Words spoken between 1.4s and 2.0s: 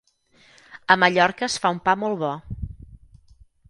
es fa un pa